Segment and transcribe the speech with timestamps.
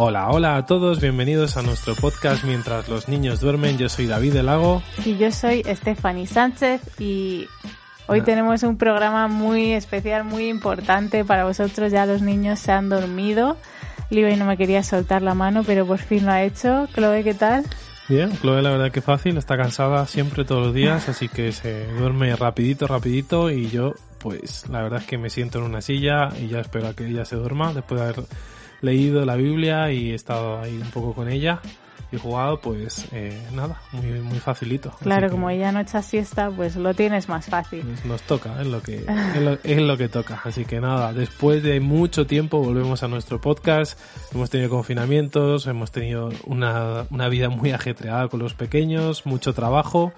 [0.00, 3.78] Hola, hola a todos, bienvenidos a nuestro podcast Mientras los niños duermen.
[3.78, 4.80] Yo soy David del Lago.
[5.04, 7.48] Y yo soy Stephanie Sánchez y
[8.06, 11.90] hoy tenemos un programa muy especial, muy importante para vosotros.
[11.90, 13.56] Ya los niños se han dormido.
[14.08, 16.86] Libre no me quería soltar la mano, pero por fin lo ha hecho.
[16.94, 17.64] Chloe, ¿qué tal?
[18.08, 21.88] Bien, Chloe la verdad que fácil, está cansada siempre todos los días, así que se
[21.94, 26.28] duerme rapidito, rapidito y yo pues la verdad es que me siento en una silla
[26.40, 28.24] y ya espero a que ella se duerma después de haber
[28.80, 31.60] leído la Biblia y he estado ahí un poco con ella
[32.10, 34.92] y jugado, pues eh, nada, muy, muy facilito.
[35.02, 37.84] Claro, como ella no echa siesta, pues lo tienes más fácil.
[38.04, 40.40] Nos, toca, es lo, que, es lo, es, lo, que toca.
[40.44, 43.98] Así que nada, después de mucho tiempo volvemos a nuestro podcast.
[44.32, 50.12] Hemos tenido confinamientos, hemos tenido una, una vida muy ajetreada con los pequeños, mucho trabajo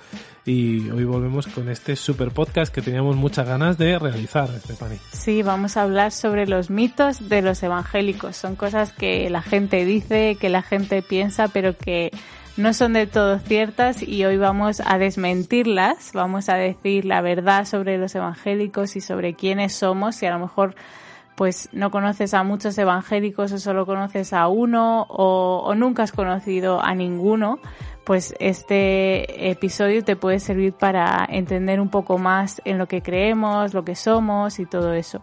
[0.47, 4.99] y hoy volvemos con este super podcast que teníamos muchas ganas de realizar, Stephanie.
[5.13, 8.37] Sí, vamos a hablar sobre los mitos de los evangélicos.
[8.37, 12.11] Son cosas que la gente dice, que la gente piensa, pero que
[12.57, 17.65] no son de todo ciertas y hoy vamos a desmentirlas, vamos a decir la verdad
[17.65, 20.75] sobre los evangélicos y sobre quiénes somos y a lo mejor
[21.37, 26.13] pues no conoces a muchos evangélicos o solo conoces a uno o, o nunca has
[26.13, 27.61] conocido a ninguno
[28.11, 33.73] pues este episodio te puede servir para entender un poco más en lo que creemos,
[33.73, 35.21] lo que somos y todo eso.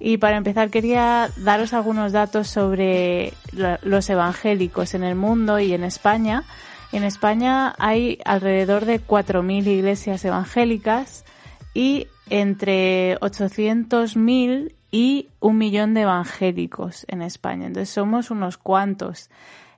[0.00, 5.84] Y para empezar quería daros algunos datos sobre los evangélicos en el mundo y en
[5.84, 6.44] España.
[6.92, 11.26] En España hay alrededor de 4.000 iglesias evangélicas
[11.74, 17.66] y entre 800.000 y un millón de evangélicos en España.
[17.66, 19.28] Entonces somos unos cuantos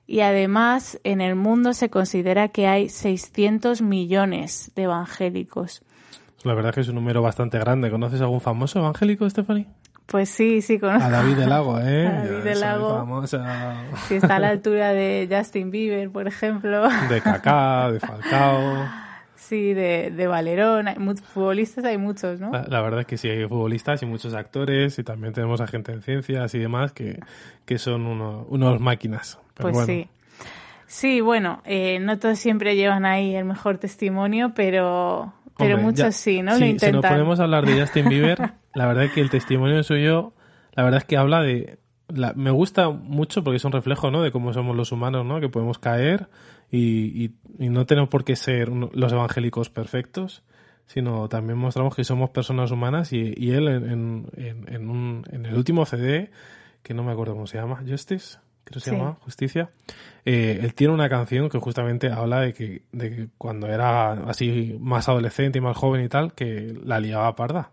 [0.07, 5.83] y además en el mundo se considera que hay 600 millones de evangélicos.
[6.43, 7.91] La verdad es que es un número bastante grande.
[7.91, 9.67] ¿Conoces algún famoso evangélico, Stephanie?
[10.05, 11.05] Pues sí, sí conozco.
[11.05, 12.07] A David del Lago, ¿eh?
[12.07, 13.27] A David del Lago.
[14.07, 16.87] Sí, está a la altura de Justin Bieber, por ejemplo.
[17.09, 18.89] De Kaká, de Falcao.
[19.37, 20.87] Sí, de, de Valerón.
[20.87, 20.95] Hay,
[21.33, 22.51] futbolistas hay muchos, ¿no?
[22.51, 25.67] La, la, verdad es que sí, hay futbolistas y muchos actores y también tenemos a
[25.67, 27.19] gente en ciencias y demás que,
[27.65, 29.39] que son uno, unos máquinas.
[29.53, 29.87] Pero pues bueno.
[29.87, 30.09] sí.
[30.87, 35.97] Sí, bueno, eh, no todos siempre llevan ahí el mejor testimonio, pero, pero Hombre, muchos
[35.97, 36.53] ya- sí, ¿no?
[36.53, 37.01] sí, Lo Si intentan.
[37.01, 38.37] nos ponemos a hablar de Justin Bieber,
[38.73, 40.33] la verdad es que el testimonio suyo,
[40.73, 41.77] la verdad es que habla de...
[42.09, 44.21] la- me gusta mucho porque es un reflejo, ¿no?
[44.21, 45.39] De cómo somos los humanos, ¿no?
[45.39, 46.27] Que podemos caer
[46.71, 50.43] y, y- y no tenemos por qué ser los evangélicos perfectos,
[50.85, 55.23] sino también mostramos que somos personas humanas y, y él en, en, en- en un-
[55.31, 56.31] en el último CD,
[56.83, 58.95] que no me acuerdo cómo se llama, Justice, creo que se Sí.
[58.95, 59.69] llama, Justicia,
[60.25, 64.77] eh, él tiene una canción que justamente habla de que, de que cuando era así
[64.79, 67.71] más adolescente y más joven y tal, que la liaba parda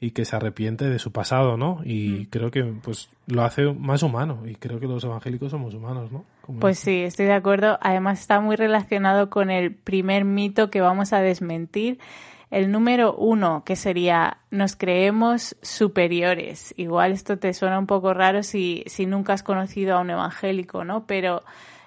[0.00, 1.80] y que se arrepiente de su pasado, ¿no?
[1.84, 6.12] Y creo que pues lo hace más humano y creo que los evangélicos somos humanos,
[6.12, 6.24] ¿no?
[6.42, 7.78] Como Pues sí, estoy de acuerdo.
[7.80, 11.98] Además está muy relacionado con el primer mito que vamos a desmentir.
[12.50, 16.72] El número uno, que sería nos creemos superiores.
[16.76, 20.84] Igual esto te suena un poco raro si, si nunca has conocido a un evangélico,
[20.84, 21.06] ¿no?
[21.06, 21.42] Pero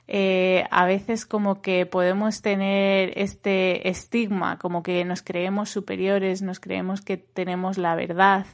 [0.07, 6.59] eh, a veces como que podemos tener este estigma, como que nos creemos superiores, nos
[6.59, 8.45] creemos que tenemos la verdad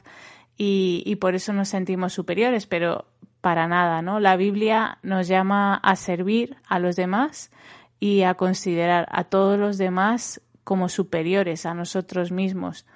[0.56, 3.06] y, y por eso nos sentimos superiores, pero
[3.40, 4.20] para nada, ¿no?
[4.20, 7.50] La Biblia nos llama a servir a los demás
[8.00, 12.86] y a considerar a todos los demás como superiores a nosotros mismos.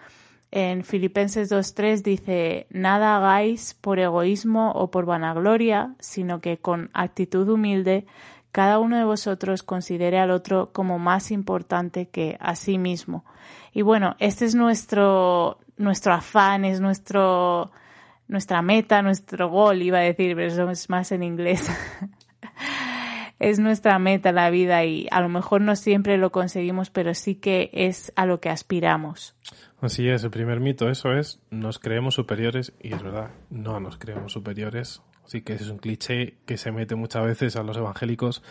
[0.51, 7.49] En Filipenses 2.3 dice, nada hagáis por egoísmo o por vanagloria, sino que con actitud
[7.49, 8.05] humilde
[8.53, 13.25] cada uno de vosotros considere al otro como más importante que a sí mismo.
[13.73, 17.73] Y bueno, este es nuestro, nuestro afán, es nuestro,
[18.29, 21.71] nuestra meta, nuestro gol, iba a decir, pero eso es más en inglés.
[23.39, 27.35] es nuestra meta la vida y a lo mejor no siempre lo conseguimos, pero sí
[27.35, 29.35] que es a lo que aspiramos.
[29.81, 33.97] Así es, el primer mito, eso es, nos creemos superiores y es verdad, no nos
[33.97, 35.03] creemos superiores.
[35.25, 38.43] Así que ese es un cliché que se mete muchas veces a los evangélicos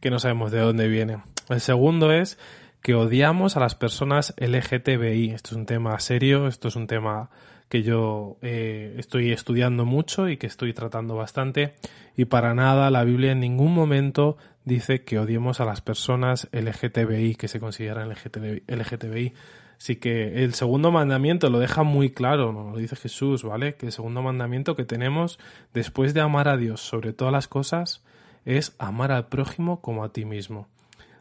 [0.00, 1.22] que no sabemos de dónde viene.
[1.48, 2.38] El segundo es
[2.82, 5.30] que odiamos a las personas LGTBI.
[5.30, 7.30] Esto es un tema serio, esto es un tema
[7.68, 11.74] que yo eh, estoy estudiando mucho y que estoy tratando bastante.
[12.16, 17.34] Y para nada la Biblia en ningún momento dice que odiemos a las personas LGTBI,
[17.34, 19.34] que se consideran LGTBI.
[19.78, 23.76] Así que el segundo mandamiento lo deja muy claro, nos lo dice Jesús, ¿vale?
[23.76, 25.38] Que el segundo mandamiento que tenemos
[25.72, 28.02] después de amar a Dios sobre todas las cosas
[28.44, 30.68] es amar al prójimo como a ti mismo.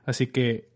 [0.06, 0.70] Así que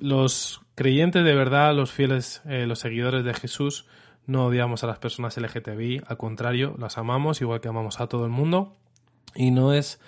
[0.00, 3.86] los creyentes de verdad, los fieles, eh, los seguidores de Jesús,
[4.26, 8.24] no odiamos a las personas LGTBI, al contrario, las amamos igual que amamos a todo
[8.24, 8.76] el mundo.
[9.34, 10.00] Y no es...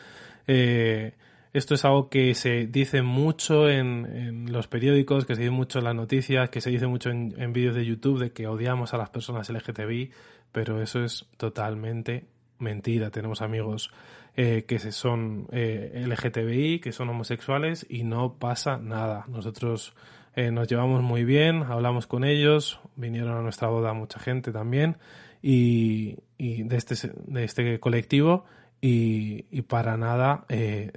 [0.46, 1.14] Eh,
[1.58, 5.84] esto es algo que se dice mucho en, los periódicos, que se dice mucho en
[5.84, 9.10] las noticias, que se dice mucho en, vídeos de YouTube de que odiamos a las
[9.10, 10.10] personas LGTBI,
[10.52, 12.26] pero eso es totalmente
[12.58, 13.10] mentira.
[13.10, 13.90] Tenemos amigos
[14.37, 19.25] eh, que son eh, LGTBI, que son homosexuales y no pasa nada.
[19.28, 19.94] Nosotros
[20.37, 24.96] eh, nos llevamos muy bien, hablamos con ellos, vinieron a nuestra boda mucha gente también
[25.43, 28.44] y, de, este, de este colectivo
[28.80, 30.46] y, para nada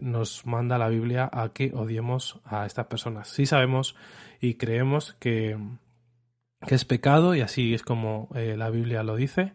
[0.01, 3.29] nos manda la Biblia a que odiemos a estas personas.
[3.29, 3.95] Sí sabemos
[4.39, 5.57] y creemos que,
[6.65, 9.53] que es pecado y así es como la Biblia lo dice,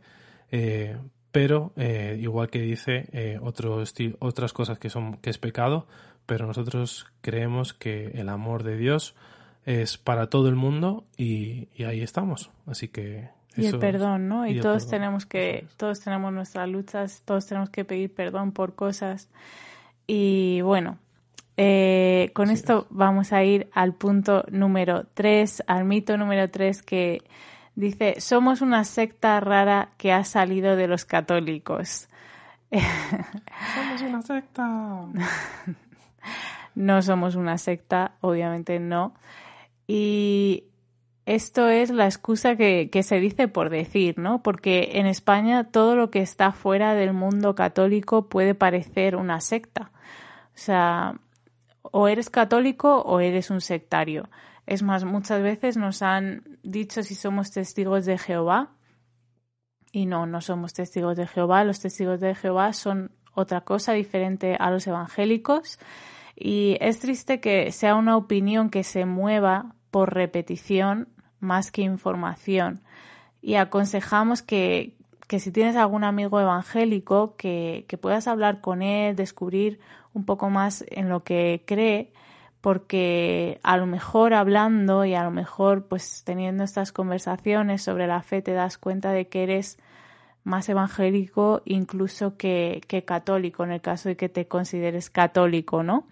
[1.37, 5.87] pero eh, igual que dice eh, otras cosas que son que es pecado,
[6.25, 9.15] pero nosotros creemos que el amor de Dios
[9.67, 12.51] es para todo el mundo y, ahí estamos.
[12.65, 14.47] Así que y el perdón, ¿no?
[14.47, 19.29] Y, todos tenemos que, todos tenemos nuestras luchas, todos tenemos que pedir perdón por cosas.
[20.07, 20.99] Y bueno,
[21.57, 27.23] eh, con esto vamos a ir al punto número 3, al mito número 3 que
[27.77, 32.09] Dice, somos una secta rara que ha salido de los católicos.
[33.75, 34.67] Somos una secta.
[36.75, 39.15] no somos una secta, obviamente no.
[39.87, 40.65] Y
[41.27, 44.43] esto es la excusa que, que, se dice por decir, ¿no?
[44.43, 49.91] Porque en España todo lo que está fuera del mundo católico puede parecer una secta.
[50.55, 51.21] O sea,
[51.83, 54.29] o eres católico o eres un sectario.
[54.67, 58.73] Es más, muchas veces nos han dicho si somos testigos de Jehová
[59.93, 61.65] y no, no somos testigos de Jehová.
[61.65, 65.79] Los testigos de Jehová son otra cosa diferente a los evangélicos
[66.37, 71.09] y es triste que sea una opinión que se mueva por repetición
[71.47, 72.81] más que información.
[73.41, 74.93] Y aconsejamos que,
[75.27, 79.81] que si tienes algún amigo evangélico, que, que puedas hablar con él, descubrir
[80.13, 82.13] un poco más en lo que cree
[82.61, 88.23] porque a lo mejor hablando y a lo mejor pues teniendo estas conversaciones sobre la
[88.23, 89.79] fe te das cuenta de que eres
[90.43, 96.09] más evangélico incluso que, católico, en el caso de que te consideres católico, ¿no?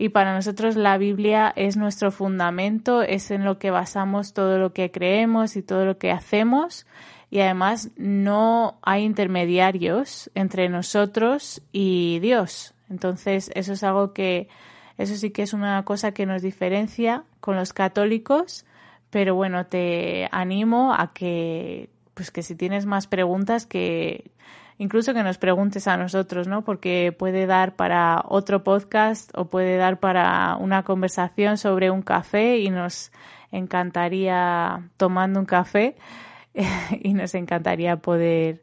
[0.00, 4.72] Y para nosotros la Biblia es nuestro fundamento, es en lo que basamos todo lo
[4.72, 6.86] que creemos y todo lo que hacemos.
[7.30, 12.72] Y además no hay intermediarios entre nosotros y Dios.
[12.88, 14.48] Entonces eso es algo que
[14.96, 18.64] eso sí que es una cosa que nos diferencia con los católicos,
[19.10, 24.30] pero bueno, te animo a que, pues que si tienes más preguntas, que
[24.80, 26.64] incluso que nos preguntes a nosotros, ¿no?
[26.64, 32.58] Porque puede dar para otro podcast o puede dar para una conversación sobre un café
[32.58, 33.12] y nos
[33.52, 35.96] encantaría tomando un café
[37.02, 38.62] y nos encantaría poder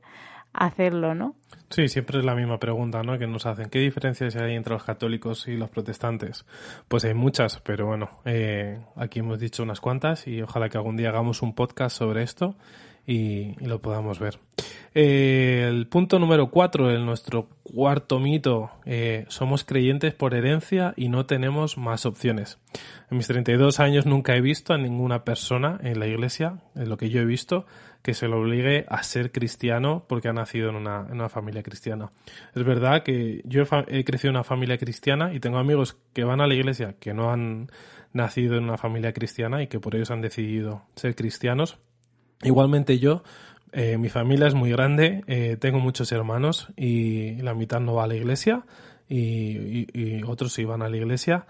[0.53, 1.35] hacerlo, ¿no?
[1.69, 3.19] Sí, siempre es la misma pregunta, ¿no?
[3.19, 3.69] Que nos hacen.
[3.69, 6.45] ¿Qué diferencias hay entre los católicos y los protestantes?
[6.87, 10.97] Pues hay muchas, pero bueno, eh, aquí hemos dicho unas cuantas y ojalá que algún
[10.97, 12.55] día hagamos un podcast sobre esto
[13.05, 14.39] y, lo podamos ver.
[14.99, 21.09] Eh, el punto número cuatro, en nuestro cuarto mito, eh, somos creyentes por herencia y
[21.09, 22.57] no tenemos más opciones.
[23.11, 26.97] En mis 32 años nunca he visto a ninguna persona en la iglesia, en lo
[26.97, 27.67] que yo he visto,
[28.01, 32.09] que se lo obligue a ser cristiano porque ha nacido en una, familia cristiana.
[32.55, 36.23] Es verdad que yo he, he, crecido en una familia cristiana y tengo amigos que
[36.23, 37.69] van a la iglesia que no han
[38.13, 41.77] nacido en una familia cristiana y que por ellos han decidido ser cristianos
[42.43, 43.23] Igualmente yo,
[43.73, 48.05] eh, mi familia es muy grande, eh, tengo muchos hermanos y la mitad no va
[48.05, 48.65] a la iglesia
[49.09, 51.45] y, otros sí van a la iglesia,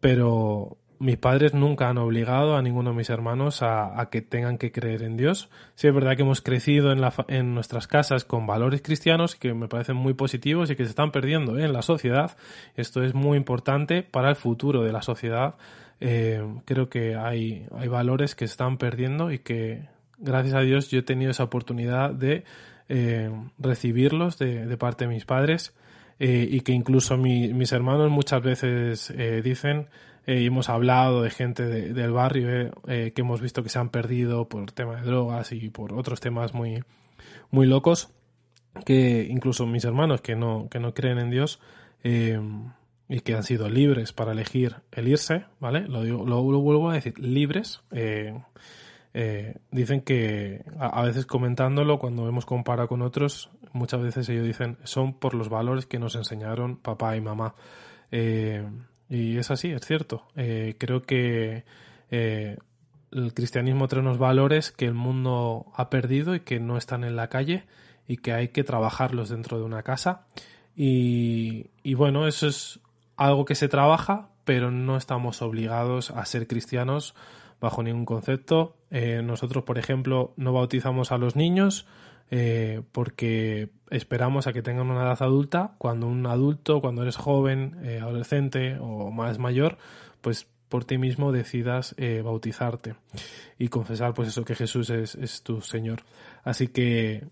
[0.00, 4.70] pero mis padres nunca han obligado a ninguno de mis hermanos a, que tengan que
[4.70, 5.50] creer en Dios.
[5.74, 9.96] Sí es verdad que hemos crecido en, nuestras casas con valores cristianos que me parecen
[9.96, 12.36] muy positivos y que se están perdiendo en la sociedad.
[12.76, 15.56] Esto es muy importante para el futuro de la sociedad.
[16.00, 19.88] Eh, creo que hay, hay valores que se están perdiendo y que
[20.22, 22.44] gracias a Dios yo he tenido esa oportunidad de
[22.88, 25.74] eh, recibirlos de, parte de mis padres
[26.18, 29.88] eh, y que incluso mis hermanos muchas veces eh, dicen
[30.26, 34.70] y hemos hablado de gente del barrio que hemos visto que se han perdido por
[34.70, 36.84] tema de drogas y por otros temas muy,
[37.50, 38.10] muy locos
[38.86, 41.58] que incluso mis hermanos que no, que no creen en Dios
[43.12, 45.86] y que han sido libres para elegir el irse, ¿vale?
[45.86, 47.82] Lo, digo, lo, vuelvo a decir, libres.
[47.90, 48.40] Eh,
[49.14, 54.78] eh, dicen que a, veces comentándolo, cuando hemos comparado con otros, muchas veces ellos dicen
[54.84, 57.54] son por los valores que nos enseñaron papá y mamá.
[58.10, 60.26] y es así, es cierto.
[60.78, 61.64] creo que
[63.12, 67.16] el cristianismo trae unos valores que el mundo ha perdido y que no están en
[67.16, 67.64] la calle
[68.08, 70.26] y que hay que trabajarlos dentro de una casa.
[70.74, 72.80] Y, bueno, eso es
[73.16, 77.14] algo que se trabaja, pero no estamos obligados a ser cristianos
[77.62, 78.76] bajo ningún concepto.
[78.90, 81.86] Eh, nosotros, por ejemplo, no bautizamos a los niños
[82.30, 85.76] eh, porque esperamos a que tengan una edad adulta.
[85.78, 89.78] Cuando un adulto, cuando eres joven, eh, adolescente o más mayor,
[90.20, 92.94] pues por ti mismo decidas bautizarte
[93.58, 96.00] y confesar pues eso que Jesús es, es tu Señor.
[96.44, 97.24] Así que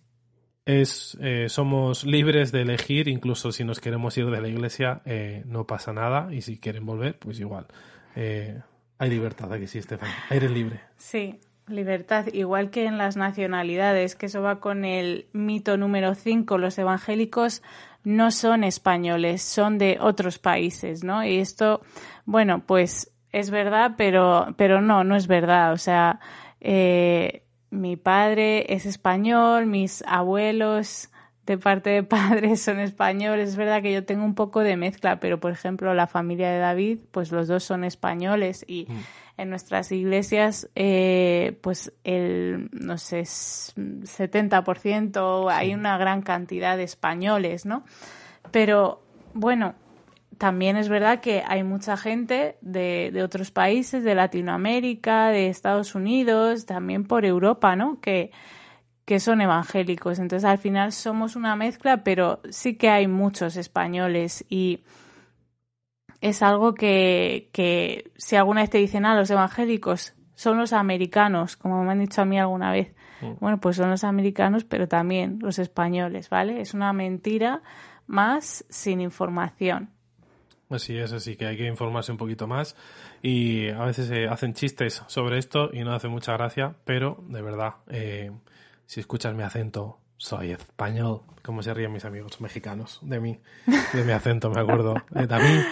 [0.64, 5.42] es, eh, somos libres de elegir, incluso si nos queremos ir de la iglesia, eh,
[5.46, 7.66] no pasa nada, y si quieren volver, pues igual.
[8.14, 8.60] Eh,
[9.00, 10.10] hay libertad, aquí sí, Estefan.
[10.28, 10.78] Eres libre.
[10.98, 16.58] Sí, libertad, igual que en las nacionalidades, que eso va con el mito número 5,
[16.58, 17.62] los evangélicos
[18.04, 21.24] no son españoles, son de otros países, ¿no?
[21.24, 21.80] Y esto,
[22.26, 25.72] bueno, pues es verdad, pero, pero no, no es verdad.
[25.72, 26.20] O sea,
[26.60, 31.10] eh, mi padre es español, mis abuelos
[31.50, 33.48] de parte de padres son españoles.
[33.50, 36.58] Es verdad que yo tengo un poco de mezcla, pero por ejemplo la familia de
[36.58, 38.98] David, pues los dos son españoles y mm.
[39.38, 47.66] en nuestras iglesias, eh, pues el, no sé, 70% hay una gran cantidad de españoles,
[47.66, 47.82] ¿no?
[48.52, 49.02] Pero
[49.34, 49.74] bueno,
[50.38, 55.96] también es verdad que hay mucha gente de, de, otros países, de Latinoamérica, de Estados
[55.96, 58.00] Unidos, también por Europa, ¿no?
[58.00, 58.30] Que,
[59.10, 60.20] que son evangélicos.
[60.20, 64.84] Entonces, al final somos una mezcla, pero sí que hay muchos españoles y
[66.20, 71.56] es algo que, que si alguna vez te dicen, ah, los evangélicos son los americanos,
[71.56, 72.94] como me han dicho a mí alguna vez.
[73.20, 73.32] Mm.
[73.40, 76.60] Bueno, pues son los americanos, pero también los españoles, ¿vale?
[76.60, 77.62] Es una mentira
[78.06, 79.90] más sin información.
[80.68, 82.76] Así es, así que hay que informarse un poquito más
[83.22, 87.42] y a veces se hacen chistes sobre esto y no hace mucha gracia, pero de
[87.42, 88.30] verdad, eh,
[88.90, 93.38] si escuchas mi acento, soy español, como se ríen mis amigos mexicanos de mí,
[93.92, 94.96] de mi acento, me acuerdo.
[95.14, 95.64] Eh, también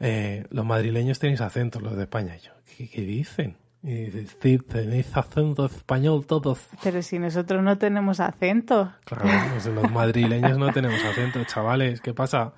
[0.00, 2.36] eh, los madrileños tenéis acento, los de España.
[2.36, 3.58] yo, ¿qué, dicen?
[3.84, 4.10] Y
[4.42, 6.58] sí, tenéis acento español todos.
[6.82, 8.92] Pero si nosotros no tenemos acento.
[9.04, 12.00] Claro, pues los madrileños no tenemos acento, chavales.
[12.00, 12.54] ¿Qué pasa?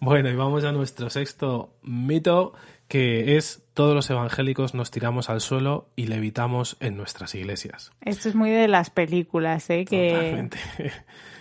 [0.00, 2.54] Bueno, y vamos a nuestro sexto mito,
[2.88, 7.92] que es todos los evangélicos nos tiramos al suelo y levitamos en nuestras iglesias.
[8.02, 9.86] Esto es muy de las películas, ¿eh?
[9.86, 10.10] Que...
[10.10, 10.58] Totalmente.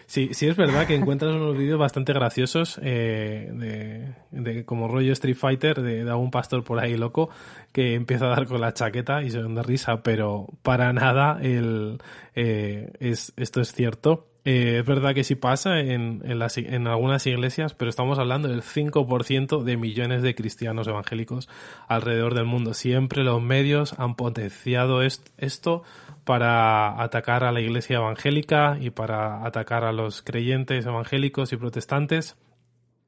[0.05, 5.35] Sí, sí es verdad que encuentras unos vídeos bastante graciosos eh, de, como rollo Street
[5.35, 7.29] Fighter de, algún pastor por ahí loco
[7.71, 11.99] que empieza a dar con la chaqueta y se da risa, pero para nada el,
[12.35, 14.25] eh, es, esto es cierto.
[14.45, 19.63] Eh, es verdad que sí pasa en, en, algunas iglesias, pero estamos hablando del 5%
[19.63, 21.49] de millones de cristianos evangélicos
[21.87, 22.73] alrededor del mundo.
[22.73, 25.83] Siempre los medios han potenciado esto
[26.23, 32.37] para atacar a la iglesia evangélica y para atacar a los creyentes evangélicos y protestantes.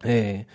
[0.04, 0.48] Eh,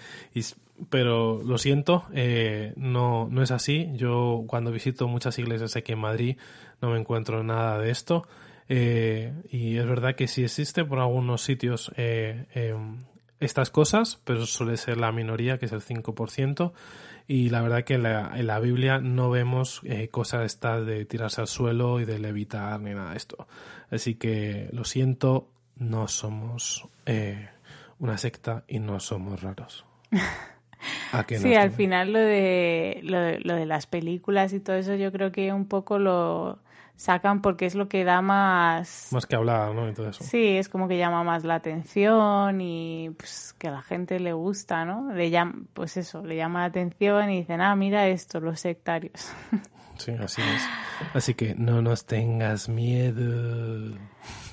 [0.91, 3.91] pero lo siento, eh, no, no es así.
[3.95, 6.37] Yo cuando visito muchas iglesias aquí en Madrid
[6.81, 8.27] no me encuentro nada de esto.
[8.69, 12.99] Eh, y es verdad que sí existe por algunos sitios eh, em,
[13.39, 16.73] estas cosas, pero suele ser la minoría, que es el 5%.
[17.29, 21.49] Y la verdad que en la, Biblia no vemos eh, cosas estas de tirarse al
[21.49, 23.49] suelo y de levitar ni nada de esto.
[23.91, 26.87] Así que lo siento, no somos
[27.99, 29.85] una secta y no somos raros.
[31.29, 35.13] sí, al final lo de, lo de, lo de las películas y todo eso yo
[35.13, 36.59] creo que un poco lo
[36.97, 39.09] sacan porque es lo que da más...
[39.13, 39.89] Más que hablar, ¿no?
[39.89, 40.25] Y todo eso.
[40.25, 44.33] Sí, es como que llama más la atención y pues que a la gente le
[44.33, 45.13] gusta, ¿no?
[45.13, 49.33] Le llama, pues eso, le llama la atención y dicen, ah, mira esto, los sectarios.
[49.99, 50.63] Sí, así es.
[51.15, 53.97] Así que no nos tengas miedo.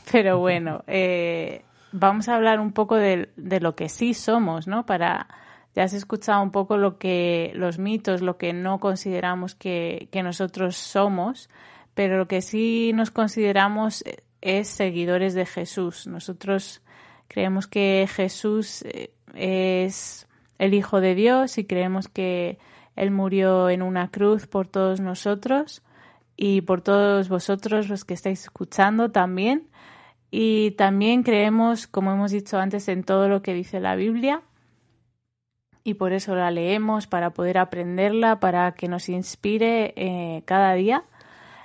[0.09, 4.85] Pero bueno, eh, vamos a hablar un poco de, de lo que sí somos, ¿no?
[4.85, 5.27] Para
[5.75, 10.23] ya has escuchado un poco lo que los mitos, lo que no consideramos que, que
[10.23, 11.49] nosotros somos
[11.93, 14.03] pero lo que sí nos consideramos
[14.41, 16.07] es seguidores de Jesús.
[16.07, 16.81] Nosotros
[17.27, 20.27] creemos que Jesús eh, es
[20.57, 22.57] el Hijo de Dios y creemos que
[22.95, 25.83] Él murió en una cruz por todos nosotros
[26.35, 29.67] y por todos vosotros los que estáis escuchando también.
[30.31, 34.41] Y también creemos, como hemos dicho antes, en todo lo que dice la Biblia.
[35.83, 41.03] Y por eso la leemos, para poder aprenderla, para que nos inspire eh, cada día.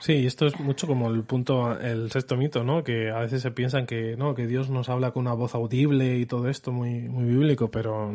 [0.01, 2.85] Sí, esto es mucho como el punto, el sexto mito, ¿no?
[2.85, 6.19] Que a veces se piensan que, no, que Dios nos habla con una voz audible
[6.19, 8.13] y todo esto muy, muy bíblico, pero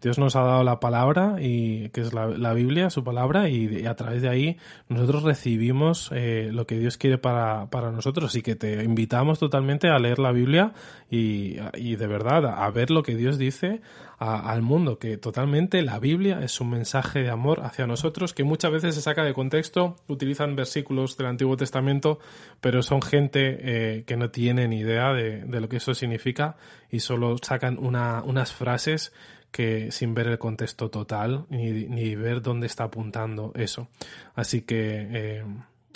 [0.00, 3.84] Dios nos ha dado la palabra y que es la, la Biblia, su palabra, y,
[3.84, 4.56] a través de ahí
[4.88, 9.88] nosotros recibimos eh, lo que Dios quiere para, para nosotros y que te invitamos totalmente
[9.88, 10.72] a leer la Biblia
[11.10, 13.82] y, y de verdad a ver lo que Dios dice
[14.18, 18.72] al mundo, que totalmente la Biblia es un mensaje de amor hacia nosotros que muchas
[18.72, 22.18] veces se saca de contexto, utilizan versículos del Antiguo Testamento,
[22.60, 26.56] pero son gente eh, que no tiene ni idea de, lo que eso significa
[26.90, 29.12] y solo sacan una, unas frases
[29.50, 33.88] que sin ver el contexto total ni, ni ver dónde está apuntando eso.
[34.34, 35.44] Así que eh,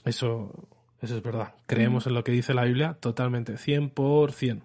[0.04, 0.52] eso,
[1.00, 1.54] eso es verdad.
[1.66, 4.62] Creemos en lo que dice la Biblia totalmente, 100%.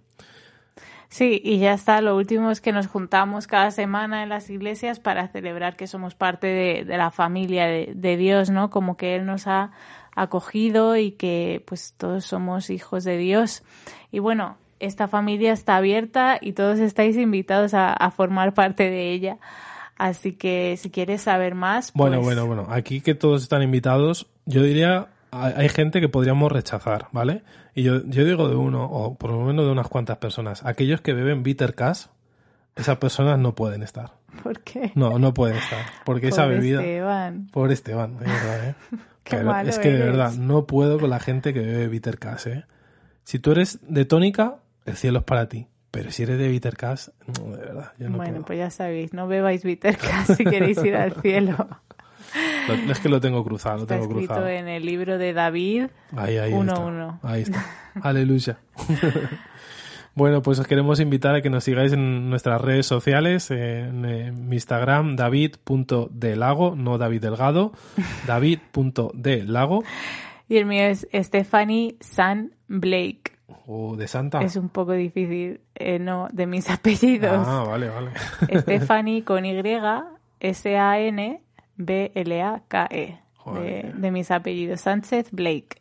[1.10, 2.02] Sí, y ya está.
[2.02, 6.16] Lo último es que nos juntamos cada semana en las iglesias para celebrar que somos
[6.16, 8.70] parte de, la familia de, Dios, ¿no?
[8.70, 9.72] Como que Él nos ha
[10.16, 13.64] acogido y que pues todos somos hijos de Dios.
[14.12, 19.38] Y bueno, esta familia está abierta y todos estáis invitados a, formar parte de ella.
[19.98, 21.92] Así que si quieres saber más.
[21.94, 22.68] Bueno, pues bueno, bueno.
[22.70, 27.44] Aquí que todos están invitados, yo diría hay gente que podríamos rechazar, ¿vale?
[27.76, 30.66] Y yo, yo digo de uno, o por lo menos de unas cuantas personas.
[30.66, 32.06] Aquellos que beben bitter cash,
[32.76, 34.14] esas personas no pueden estar.
[34.44, 34.92] ¿Por qué?
[34.96, 35.80] No, no pueden estar.
[36.06, 36.80] Porque esa bebida.
[36.80, 37.48] Esteban.
[37.52, 38.76] Pobre Esteban, de verdad, ¿eh?
[39.68, 42.66] es que de verdad, no puedo con la gente que bebe bitter cash, ¿eh?
[43.24, 45.68] Si tú eres de tónica, el cielo es para ti.
[45.92, 49.14] Pero si eres de bitter cash, no, de verdad, yo no Bueno, pues ya sabéis,
[49.14, 51.68] no bebáis bitter cash si queréis ir al cielo.
[52.74, 56.54] es que lo tengo cruzado, lo tengo escrito en el libro de David ahí, ahí
[56.54, 57.20] está.
[57.24, 57.66] Ahí está.
[58.02, 58.58] Aleluya.
[60.16, 64.56] bueno, pues os queremos invitar a que nos sigáis en nuestras redes sociales, en, mi
[64.56, 67.72] Instagram, david.delago, no David Delgado,
[68.28, 69.84] david.delago.
[70.50, 73.34] Y el mío es Stephanie San Blake.
[73.66, 74.42] O de Santa.
[74.42, 77.46] Es un poco difícil, eh, no, de mis apellidos.
[77.46, 78.12] Ah, vale, vale.
[78.62, 79.54] Stephanie con Y,
[80.40, 81.42] S-A-N,
[81.78, 83.20] B-L-A-K-E,
[83.96, 85.80] de, mis apellidos, Sánchez Blake.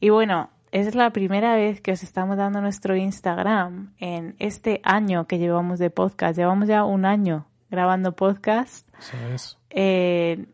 [0.00, 5.26] Y bueno, es la primera vez que os estamos dando nuestro Instagram en este año
[5.26, 6.36] que llevamos de podcast.
[6.36, 8.88] Llevamos ya un año grabando podcast.
[8.98, 9.58] Eso es.
[9.70, 10.44] Eh,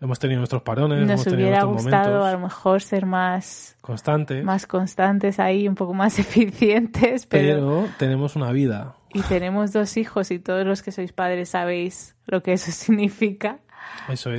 [0.00, 1.06] hemos tenido nuestros parones.
[1.06, 4.44] Nos hubiera gustado a lo mejor ser más constantes.
[4.44, 7.26] Más constantes ahí, un poco más eficientes.
[7.26, 8.96] pero tenemos una vida.
[9.14, 13.60] Y tenemos dos hijos y todos los que sois padres sabéis lo que eso significa.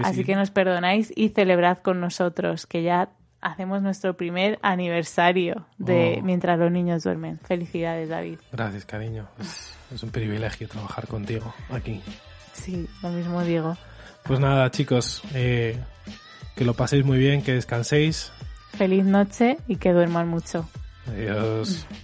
[0.04, 3.10] Así que nos perdonáis y celebrad con nosotros, que ya
[3.42, 6.24] hacemos nuestro primer aniversario de oh.
[6.24, 7.40] mientras los niños duermen.
[7.40, 8.40] Felicidades, David.
[8.52, 9.28] Gracias, cariño.
[9.40, 12.02] Es, un privilegio trabajar contigo aquí.
[12.54, 13.78] Sí, lo mismo digo.
[14.24, 15.78] Pues nada, chicos, eh,
[16.56, 18.32] que lo paséis muy bien, que descanséis.
[18.78, 20.68] Feliz noche y que duerman mucho.
[21.08, 21.86] Adiós.